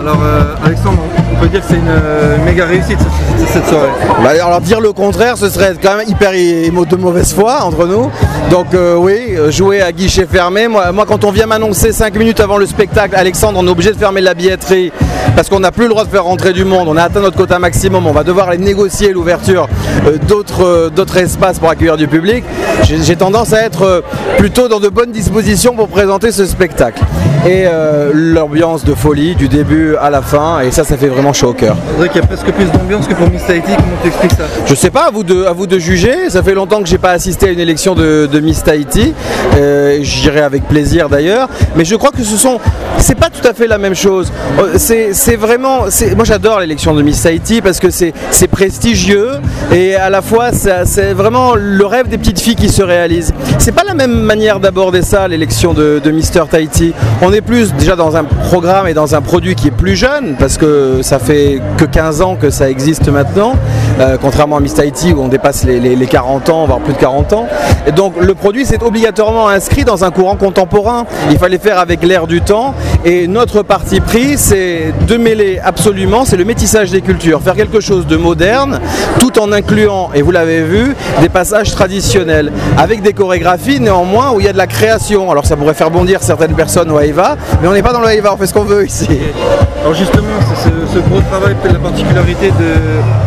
Alors 0.00 0.16
euh, 0.22 0.54
Alexandre, 0.64 1.02
on 1.30 1.38
peut 1.38 1.48
dire 1.48 1.60
que 1.60 1.66
c'est 1.68 1.76
une 1.76 1.84
euh, 1.86 2.42
méga 2.42 2.64
réussite 2.64 2.98
cette, 3.48 3.66
soirée. 3.66 3.90
Bah, 4.22 4.30
alors 4.42 4.62
dire 4.62 4.80
le 4.80 4.94
contraire, 4.94 5.36
ce 5.36 5.50
serait 5.50 5.74
quand 5.80 5.94
même 5.98 6.08
hyper 6.08 6.32
de 6.32 6.96
mauvaise 6.96 7.34
foi 7.34 7.62
entre 7.64 7.86
nous. 7.86 8.10
Donc 8.50 8.74
euh, 8.74 8.96
oui, 8.96 9.36
euh, 9.36 9.52
jouer 9.52 9.80
à 9.80 9.92
guichet 9.92 10.26
fermé. 10.26 10.66
Moi, 10.66 10.90
moi, 10.90 11.04
quand 11.06 11.22
on 11.22 11.30
vient 11.30 11.46
m'annoncer 11.46 11.92
5 11.92 12.16
minutes 12.16 12.40
avant 12.40 12.58
le 12.58 12.66
spectacle, 12.66 13.14
Alexandre, 13.14 13.60
on 13.60 13.66
est 13.66 13.70
obligé 13.70 13.92
de 13.92 13.96
fermer 13.96 14.20
la 14.20 14.34
billetterie 14.34 14.90
parce 15.36 15.48
qu'on 15.48 15.60
n'a 15.60 15.70
plus 15.70 15.84
le 15.84 15.90
droit 15.90 16.04
de 16.04 16.10
faire 16.10 16.24
rentrer 16.24 16.52
du 16.52 16.64
monde. 16.64 16.88
On 16.88 16.96
a 16.96 17.04
atteint 17.04 17.20
notre 17.20 17.36
quota 17.36 17.60
maximum. 17.60 18.08
On 18.08 18.12
va 18.12 18.24
devoir 18.24 18.48
aller 18.48 18.58
négocier 18.58 19.12
l'ouverture 19.12 19.68
euh, 20.04 20.18
d'autres 20.26 20.90
d'autres 20.94 21.18
espaces 21.18 21.60
pour 21.60 21.70
accueillir 21.70 21.96
du 21.96 22.08
public. 22.08 22.42
J'ai 22.82 23.00
j'ai 23.00 23.14
tendance 23.14 23.52
à 23.52 23.62
être 23.62 24.02
plutôt 24.36 24.66
dans 24.66 24.80
de 24.80 24.88
bonnes 24.88 25.12
dispositions 25.12 25.76
pour 25.76 25.86
présenter 25.86 26.32
ce 26.32 26.44
spectacle. 26.44 27.04
Et 27.46 27.64
euh, 27.66 28.10
l'ambiance 28.12 28.84
de 28.84 28.94
folie 28.94 29.34
du 29.34 29.48
début 29.48 29.96
à 29.96 30.10
la 30.10 30.20
fin. 30.20 30.60
Et 30.60 30.70
ça, 30.70 30.84
ça 30.84 30.98
fait 30.98 31.06
vraiment 31.06 31.32
chaud 31.32 31.48
au 31.48 31.52
cœur. 31.54 31.74
On 31.94 31.96
dirait 31.96 32.10
qu'il 32.10 32.20
y 32.20 32.24
a 32.24 32.26
presque 32.26 32.50
plus 32.52 32.66
d'ambiance 32.66 33.06
que 33.06 33.14
pour 33.14 33.30
Miss 33.30 33.46
Tahiti. 33.46 33.72
Comment 33.76 33.96
tu 34.02 34.08
expliques 34.08 34.32
ça? 34.32 34.44
Je 34.66 34.74
sais 34.74 34.90
pas, 34.90 35.06
à 35.06 35.10
vous 35.10 35.24
de, 35.24 35.44
à 35.44 35.52
vous 35.52 35.66
de 35.66 35.78
juger. 35.78 36.28
Ça 36.28 36.42
fait 36.42 36.52
longtemps 36.52 36.82
que 36.82 36.88
j'ai 36.88 36.98
pas 36.98 37.12
assisté 37.12 37.48
à 37.48 37.50
une 37.50 37.60
élection 37.60 37.94
de, 37.94 38.28
de 38.30 38.39
Miss 38.40 38.62
Tahiti. 38.62 39.14
Euh, 39.56 39.98
J'irai 40.02 40.40
avec 40.40 40.66
plaisir 40.68 41.08
d'ailleurs. 41.08 41.48
Mais 41.76 41.84
je 41.84 41.94
crois 41.96 42.10
que 42.10 42.22
ce 42.22 42.36
sont, 42.36 42.58
c'est 42.98 43.14
pas 43.18 43.28
tout 43.30 43.46
à 43.46 43.52
fait 43.54 43.66
la 43.66 43.78
même 43.78 43.94
chose. 43.94 44.32
Euh, 44.58 44.76
C'est 44.76 45.36
vraiment, 45.36 45.84
moi 46.16 46.24
j'adore 46.24 46.60
l'élection 46.60 46.94
de 46.94 47.02
Miss 47.02 47.22
Tahiti 47.22 47.60
parce 47.60 47.78
que 47.80 47.90
c'est 47.90 48.12
prestigieux 48.50 49.30
et 49.72 49.94
à 49.94 50.10
la 50.10 50.22
fois 50.22 50.50
c'est 50.52 51.12
vraiment 51.12 51.54
le 51.54 51.84
rêve 51.86 52.08
des 52.08 52.18
petites 52.18 52.40
filles 52.40 52.56
qui 52.56 52.68
se 52.68 52.82
réalise. 52.82 53.32
C'est 53.58 53.72
pas 53.72 53.84
la 53.84 53.94
même 53.94 54.12
manière 54.22 54.60
d'aborder 54.60 55.02
ça, 55.02 55.28
l'élection 55.28 55.74
de, 55.74 56.00
de 56.02 56.10
Mister 56.10 56.42
Tahiti. 56.50 56.92
On 57.22 57.32
est 57.32 57.40
plus 57.40 57.72
déjà 57.74 57.96
dans 57.96 58.16
un 58.16 58.24
programme 58.24 58.86
et 58.88 58.94
dans 58.94 59.14
un 59.14 59.20
produit 59.20 59.54
qui 59.54 59.68
est 59.68 59.72
plus 59.72 59.96
jeune 59.96 60.36
parce 60.38 60.56
que 60.58 61.00
ça 61.02 61.18
fait 61.18 61.60
que 61.76 61.84
15 61.84 62.22
ans 62.22 62.36
que 62.36 62.50
ça 62.50 62.68
existe 62.70 63.08
maintenant, 63.08 63.54
euh, 64.00 64.16
contrairement 64.20 64.56
à 64.56 64.60
Miss 64.60 64.74
Tahiti 64.74 65.12
où 65.12 65.20
on 65.22 65.28
dépasse 65.28 65.64
les, 65.64 65.78
les- 65.78 65.94
les 65.96 66.06
40 66.06 66.48
ans, 66.48 66.64
voire 66.66 66.80
plus 66.80 66.94
de 66.94 66.98
40 66.98 67.32
ans. 67.34 67.46
Donc 67.94 68.14
le 68.20 68.34
produit 68.34 68.64
s'est 68.64 68.82
obligatoirement 68.82 69.48
inscrit 69.48 69.84
dans 69.84 70.04
un 70.04 70.10
courant 70.10 70.36
contemporain. 70.36 71.04
Il 71.30 71.38
fallait 71.38 71.58
faire 71.58 71.78
avec 71.78 72.02
l'air 72.02 72.26
du 72.26 72.40
temps 72.40 72.74
et 73.04 73.26
notre 73.26 73.62
parti 73.62 74.00
pris 74.00 74.36
c'est 74.36 74.92
de 75.06 75.16
mêler 75.16 75.60
absolument, 75.62 76.24
c'est 76.24 76.36
le 76.36 76.44
métissage 76.44 76.90
des 76.90 77.00
cultures, 77.00 77.40
faire 77.40 77.54
quelque 77.54 77.80
chose 77.80 78.06
de 78.06 78.16
moderne 78.16 78.80
tout 79.18 79.38
en 79.38 79.52
incluant, 79.52 80.10
et 80.14 80.22
vous 80.22 80.30
l'avez 80.30 80.62
vu, 80.62 80.94
des 81.20 81.28
passages 81.28 81.70
traditionnels 81.70 82.52
avec 82.76 83.02
des 83.02 83.12
chorégraphies 83.12 83.80
néanmoins 83.80 84.32
où 84.32 84.40
il 84.40 84.46
y 84.46 84.48
a 84.48 84.52
de 84.52 84.58
la 84.58 84.66
création. 84.66 85.30
Alors 85.30 85.46
ça 85.46 85.56
pourrait 85.56 85.74
faire 85.74 85.90
bondir 85.90 86.22
certaines 86.22 86.54
personnes 86.54 86.90
au 86.90 86.96
Haïva, 86.96 87.36
mais 87.60 87.68
on 87.68 87.72
n'est 87.72 87.82
pas 87.82 87.92
dans 87.92 88.00
le 88.00 88.06
Haïva, 88.06 88.32
on 88.34 88.36
fait 88.36 88.46
ce 88.46 88.54
qu'on 88.54 88.64
veut 88.64 88.84
ici. 88.86 89.08
Alors 89.80 89.94
justement, 89.94 90.26
ce, 90.62 90.94
ce 90.94 90.98
gros 90.98 91.20
travail, 91.30 91.54
peut-être 91.54 91.74
la 91.74 91.78
particularité 91.78 92.50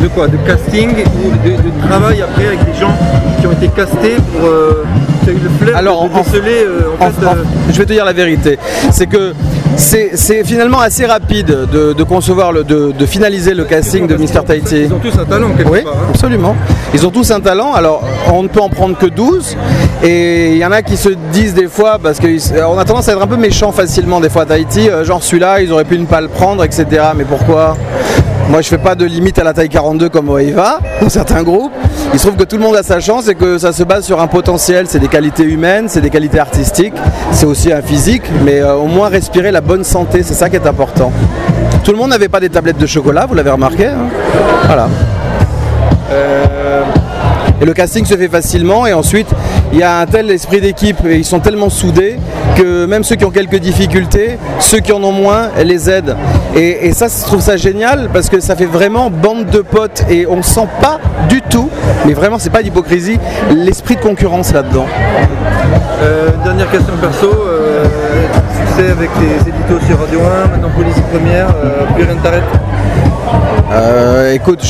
de, 0.00 0.08
quoi? 0.08 0.28
De 0.28 0.36
casting 0.46 0.90
ou 0.90 1.30
de, 1.48 1.56
de 1.56 1.88
travail 1.88 2.22
après 2.22 2.46
avec 2.46 2.64
des 2.64 2.78
gens 2.78 2.94
qui 3.40 3.46
ont 3.46 3.52
été 3.52 3.68
castés 3.68 4.16
pour... 4.32 4.48
Euh, 4.48 4.84
tu 5.24 5.30
as 5.30 5.32
eu 5.32 5.38
le 5.42 5.50
flair 5.64 5.76
Alors, 5.76 6.08
de, 6.08 6.14
en- 6.14 6.22
déceler 6.22 6.64
euh, 6.64 6.80
en, 7.00 7.06
En- 7.06 7.10
fait... 7.10 7.26
en- 7.26 7.32
euh, 7.32 7.44
je 7.72 7.78
vais 7.78 7.86
te 7.86 7.92
dire 7.92 8.04
la 8.04 8.12
vérité, 8.12 8.58
c'est 8.90 9.06
que 9.06 9.32
c'est 9.76 10.44
finalement 10.44 10.78
assez 10.80 11.04
rapide 11.04 11.66
de, 11.72 11.92
de 11.92 12.02
concevoir, 12.04 12.52
le, 12.52 12.62
de, 12.62 12.92
de 12.96 13.06
finaliser 13.06 13.54
le 13.54 13.64
casting 13.64 14.06
de 14.06 14.14
Mr. 14.16 14.44
Tahiti. 14.46 14.82
Ils 14.84 14.92
ont 14.94 14.98
tous 15.00 15.18
un 15.18 15.24
talent 15.24 15.48
quelque 15.56 15.68
Oui, 15.70 15.82
part. 15.82 15.94
hein. 15.94 16.06
absolument. 16.10 16.54
Ils 16.94 17.04
ont 17.06 17.10
tous 17.10 17.28
un 17.32 17.40
talent. 17.40 17.72
Alors, 17.72 18.04
on 18.32 18.44
ne 18.44 18.48
peut 18.48 18.60
en 18.60 18.68
prendre 18.68 18.96
que 18.96 19.06
12. 19.06 19.56
Et 20.04 20.52
il 20.52 20.58
y 20.58 20.64
en 20.64 20.70
a 20.70 20.82
qui 20.82 20.96
se 20.96 21.08
disent 21.32 21.54
des 21.54 21.66
fois, 21.66 21.98
parce 22.00 22.20
qu'on 22.20 22.78
a 22.78 22.84
tendance 22.84 23.08
à 23.08 23.12
être 23.12 23.22
un 23.22 23.26
peu 23.26 23.36
méchant 23.36 23.72
facilement 23.72 24.20
des 24.20 24.28
fois 24.28 24.42
à 24.42 24.46
Tahiti, 24.46 24.88
euh, 24.88 25.04
genre 25.04 25.22
celui-là, 25.22 25.60
ils 25.60 25.72
auraient 25.72 25.84
pu 25.84 25.98
ne 25.98 26.06
pas 26.06 26.20
le 26.20 26.28
prendre, 26.28 26.62
etc. 26.62 26.86
Mais 27.16 27.24
pourquoi? 27.24 27.76
Moi, 28.50 28.60
je 28.60 28.68
fais 28.68 28.78
pas 28.78 28.94
de 28.94 29.04
limite 29.04 29.38
à 29.38 29.44
la 29.44 29.52
taille 29.52 29.68
42 29.68 30.08
comme 30.10 30.28
Oeva, 30.28 30.78
dans 31.00 31.08
certains 31.08 31.42
groupes. 31.42 31.72
Il 32.12 32.18
se 32.18 32.26
trouve 32.26 32.36
que 32.38 32.44
tout 32.44 32.56
le 32.56 32.62
monde 32.62 32.76
a 32.76 32.82
sa 32.82 33.00
chance 33.00 33.28
et 33.28 33.34
que 33.34 33.58
ça 33.58 33.72
se 33.72 33.82
base 33.82 34.04
sur 34.04 34.20
un 34.20 34.26
potentiel. 34.26 34.86
C'est 34.88 34.98
des 35.00 35.08
qualités 35.08 35.44
humaines, 35.44 35.86
c'est 35.88 36.00
des 36.00 36.10
qualités 36.10 36.38
artistiques, 36.38 36.94
c'est 37.32 37.46
aussi 37.46 37.72
un 37.72 37.82
physique, 37.82 38.22
mais 38.44 38.60
euh, 38.60 38.74
au 38.74 38.86
moins 38.86 39.08
respirer 39.08 39.50
la 39.50 39.60
bonne 39.60 39.82
santé, 39.84 40.22
c'est 40.22 40.34
ça 40.34 40.48
qui 40.50 40.56
est 40.56 40.66
important. 40.66 41.10
Tout 41.82 41.90
le 41.92 41.98
monde 41.98 42.10
n'avait 42.10 42.28
pas 42.28 42.40
des 42.40 42.48
tablettes 42.50 42.78
de 42.78 42.86
chocolat, 42.86 43.26
vous 43.26 43.34
l'avez 43.34 43.50
remarqué. 43.50 43.86
hein? 43.86 44.06
Voilà. 44.66 44.88
Euh, 46.12 46.82
et 47.60 47.64
le 47.64 47.72
casting 47.72 48.04
se 48.04 48.14
fait 48.16 48.28
facilement 48.28 48.86
et 48.86 48.92
ensuite 48.92 49.28
il 49.74 49.80
y 49.80 49.82
a 49.82 49.98
un 49.98 50.06
tel 50.06 50.30
esprit 50.30 50.60
d'équipe 50.60 51.04
et 51.04 51.16
ils 51.16 51.24
sont 51.24 51.40
tellement 51.40 51.68
soudés 51.68 52.16
que 52.56 52.86
même 52.86 53.02
ceux 53.02 53.16
qui 53.16 53.24
ont 53.24 53.32
quelques 53.32 53.58
difficultés, 53.58 54.38
ceux 54.60 54.78
qui 54.78 54.92
en 54.92 55.02
ont 55.02 55.10
moins, 55.10 55.48
les 55.64 55.90
aident. 55.90 56.16
Et, 56.54 56.92
ça, 56.92 57.08
je 57.08 57.24
trouve 57.24 57.40
ça 57.40 57.56
génial 57.56 58.08
parce 58.12 58.28
que 58.28 58.38
ça 58.38 58.54
fait 58.54 58.66
vraiment 58.66 59.10
bande 59.10 59.46
de 59.46 59.62
potes 59.62 60.04
et 60.08 60.28
on 60.28 60.44
sent 60.44 60.68
pas 60.80 61.00
du 61.28 61.42
tout, 61.42 61.68
mais 62.06 62.12
vraiment 62.12 62.38
c'est 62.38 62.50
pas 62.50 62.62
d'hypocrisie, 62.62 63.18
l'esprit 63.50 63.96
de 63.96 64.00
concurrence 64.00 64.52
là-dedans. 64.52 64.86
Euh, 66.02 66.28
dernière 66.44 66.70
question 66.70 66.94
perso, 67.00 67.32
euh, 67.32 67.84
succès 68.66 68.92
avec 68.92 69.10
les 69.20 69.50
éditos 69.50 69.84
sur 69.88 69.98
Radio 69.98 70.20
1, 70.20 70.50
maintenant 70.52 70.70
Police 70.76 71.00
Première, 71.12 71.48
euh, 71.48 71.84
plus 71.96 72.04
rien 72.04 72.14
ne 72.14 72.20
t'arrête. 72.20 72.44
Euh, 73.72 74.32
écoute, 74.32 74.60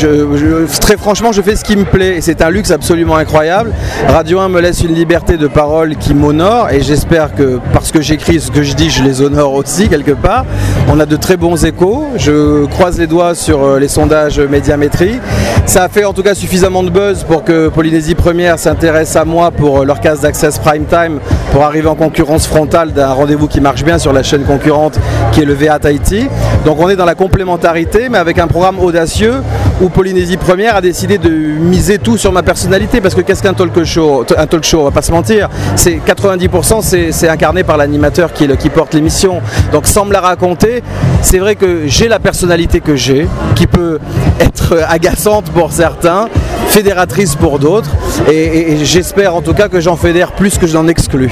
très 0.81 0.97
franchement, 0.97 1.33
je 1.33 1.43
fais 1.43 1.57
ce 1.57 1.65
qui 1.65 1.77
me 1.77 1.85
plaît 1.85 2.21
c'est 2.21 2.43
un 2.43 2.51
luxe 2.51 2.71
absolument 2.71 3.17
incroyable. 3.17 3.73
Radio 4.09 4.39
1 4.41 4.49
me 4.49 4.61
laisse 4.61 4.83
une 4.83 4.95
liberté 4.95 5.37
de 5.37 5.47
parole 5.47 5.97
qui 5.97 6.15
m'honore 6.15 6.71
et 6.71 6.81
j'espère 6.81 7.35
que 7.35 7.59
parce 7.73 7.91
que 7.91 8.01
j'écris 8.01 8.41
ce 8.41 8.51
que 8.51 8.63
je 8.63 8.75
dis, 8.75 8.91
je 8.91 9.03
les 9.03 9.21
honore 9.21 9.55
aussi 9.55 9.89
quelque 9.89 10.13
part. 10.13 10.45
On 10.89 11.01
a 11.01 11.07
de 11.07 11.17
très 11.17 11.37
bons 11.37 11.65
échos. 11.65 12.07
Je 12.17 12.67
croise 12.67 12.99
les 12.99 13.07
doigts 13.07 13.35
sur 13.35 13.65
euh, 13.65 13.79
les 13.79 13.89
sondages 13.89 14.39
médiamétrie. 14.39 15.19
Ça 15.67 15.85
a 15.85 15.89
fait 15.89 16.05
en 16.05 16.13
tout 16.13 16.23
cas 16.23 16.35
suffisamment 16.35 16.83
de 16.83 16.91
buzz 16.91 17.25
pour 17.25 17.43
que 17.45 17.69
Polynésie 17.69 18.15
Première 18.15 18.59
s'intéresse 18.59 19.17
à 19.17 19.25
moi 19.25 19.51
pour 19.51 19.81
euh, 19.81 19.85
leur 19.85 20.01
case 20.01 20.21
d'Access 20.21 20.59
Prime 20.59 20.85
Time 20.85 21.19
pour 21.53 21.63
arriver 21.65 21.89
en 21.89 21.95
concurrence 21.95 22.47
frontale 22.47 22.93
d'un 22.93 23.13
rendez-vous 23.13 23.49
qui 23.49 23.61
marche 23.61 23.85
bien 23.85 23.99
sur 23.99 24.13
la 24.13 24.23
chaîne 24.23 24.45
concurrente 24.45 24.99
qui 25.33 25.43
est 25.43 25.47
le 25.47 25.55
VA 25.55 25.79
Tahiti. 25.79 26.29
Donc 26.65 26.81
on 26.81 26.89
est 26.89 26.97
dans 26.97 27.05
la 27.05 27.15
complémentarité 27.15 28.09
mais 28.09 28.19
avec 28.19 28.39
un 28.39 28.47
programme 28.47 28.79
audacieux 28.79 29.43
où 29.81 29.89
Polynésie 29.89 30.37
Première 30.37 30.77
a 30.77 30.81
décidé 30.81 31.19
de 31.19 31.29
miser 31.29 31.99
tout 31.99 32.17
sur 32.17 32.33
ma 32.33 32.43
personnalité. 32.43 33.01
Parce 33.01 33.15
que 33.15 33.21
qu'est-ce 33.21 33.43
qu'un 33.43 33.55
talk 33.55 33.85
show 33.85 34.25
Un 34.37 34.47
talk 34.47 34.65
show, 34.65 34.81
on 34.81 34.85
va 34.85 34.91
pas 34.91 35.03
se 35.03 35.13
mentir, 35.13 35.49
c'est 35.77 35.97
90% 35.97 37.11
c'est, 37.11 37.29
incarné 37.29 37.65
par 37.65 37.77
l'animateur 37.77 38.33
qui, 38.33 38.49
qui 38.57 38.71
porte 38.71 38.95
l'émission. 38.95 39.41
Donc 39.73 39.87
sans 39.87 40.05
me 40.05 40.13
la 40.13 40.21
raconter, 40.21 40.83
c'est 41.23 41.39
vrai 41.39 41.57
que 41.57 41.87
j'ai 41.87 42.09
la 42.09 42.19
personnalité 42.19 42.81
que 42.81 42.97
j'ai, 42.97 43.27
qui 43.55 43.67
peut 43.67 43.99
être 44.41 44.79
agaçante 44.89 45.51
pour 45.51 45.73
certains, 45.73 46.29
fédératrice 46.69 47.35
pour 47.37 47.59
d'autres, 47.59 47.91
et, 48.31 48.33
et- 48.35 48.73
et 48.73 48.85
j'espère 48.85 49.35
en 49.35 49.43
tout 49.43 49.55
cas 49.55 49.69
que 49.69 49.81
j'en 49.81 49.97
fédère 49.97 50.33
plus 50.33 50.59
que 50.59 50.67
je 50.67 50.75
n'en 50.75 50.89
exclus. 50.89 51.31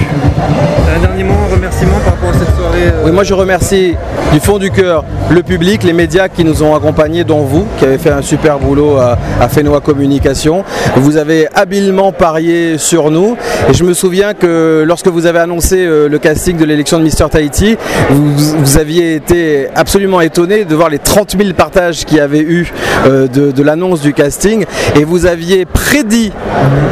Un 0.95 1.01
dernier 1.01 1.25
mot, 1.25 1.35
un 1.51 1.55
remerciement 1.55 1.97
par 2.05 2.15
rapport 2.15 2.31
à 2.31 2.33
cette 2.35 2.55
soirée. 2.57 2.87
euh, 2.87 3.03
Oui, 3.07 3.13
moi 3.13 3.25
je 3.25 3.35
remercie 3.35 3.95
du 4.33 4.41
fond 4.41 4.59
du 4.59 4.71
cœur 4.71 5.05
le 5.31 5.43
public, 5.43 5.83
les 5.83 5.93
médias 5.95 6.29
qui 6.29 6.45
nous 6.45 6.63
ont 6.63 6.75
accompagnés, 6.75 7.25
dont 7.25 7.41
vous, 7.41 7.67
qui 7.79 7.85
avez 7.87 7.97
fait 7.99 8.11
un 8.11 8.21
super 8.23 8.59
boulot 8.59 8.97
à, 8.99 9.17
à 9.41 9.49
Communication. 9.81 10.65
Vous 10.97 11.17
avez 11.17 11.49
habilement 11.55 12.13
parié 12.13 12.77
sur 12.79 13.11
nous. 13.11 13.37
Et 13.71 13.75
je 13.75 13.85
me 13.85 13.95
souviens 13.95 14.35
que 14.35 14.85
lorsque 14.87 15.09
vous 15.09 15.27
avez 15.27 15.39
annoncé 15.39 15.77
euh, 15.79 16.09
le 16.09 16.19
casting 16.19 16.57
de 16.57 16.65
l'élection 16.65 16.99
de 16.99 17.05
Mister 17.05 17.25
Tahiti, 17.31 17.77
vous, 18.11 18.33
vous 18.59 18.79
aviez 18.79 19.15
été 19.15 19.69
absolument 19.75 20.21
étonné 20.21 20.65
de 20.65 20.75
voir 20.75 20.91
les 20.91 20.99
30 20.99 21.37
000 21.39 21.55
partages 21.55 22.05
qu'il 22.05 22.19
y 22.19 22.21
avait 22.21 22.41
eu 22.41 22.71
euh, 23.07 23.27
de, 23.29 23.51
de 23.51 23.63
l'annonce 23.63 24.01
du 24.01 24.13
casting. 24.13 24.65
Et 24.97 25.05
vous 25.13 25.27
aviez 25.27 25.67
prédit, 25.67 26.33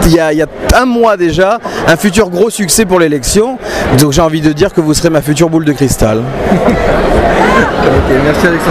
il 0.04 0.12
y, 0.12 0.20
a, 0.20 0.31
il 0.34 0.38
y 0.38 0.42
a 0.42 0.47
un 0.76 0.84
mois 0.84 1.16
déjà, 1.16 1.58
un 1.88 1.97
futur 1.97 2.28
gros 2.28 2.50
succès 2.50 2.84
pour 2.84 3.00
l'élection. 3.00 3.56
Donc 3.98 4.12
j'ai 4.12 4.20
envie 4.20 4.42
de 4.42 4.53
dire 4.53 4.75
que 4.75 4.82
vous 4.82 4.92
serez 4.92 5.08
ma 5.08 5.22
future 5.22 5.48
boule 5.48 5.64
de 5.64 5.72
cristal. 5.72 6.20